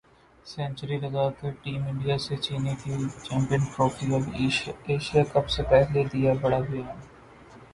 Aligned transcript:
century 0.45 0.97
لگا 0.99 1.25
کر 1.37 1.51
team 1.63 1.81
India 1.89 2.17
سے 2.25 2.35
چھینی 2.43 2.73
تھی 2.81 2.91
چمپئنز 3.25 3.65
ٹرافی، 3.73 4.05
اب 4.15 4.23
ایشیا 4.87 5.23
کپ 5.33 5.45
سے 5.55 5.61
پہلے 5.71 6.01
دیا 6.13 6.31
بڑا 6.41 6.59
بیان 6.69 6.97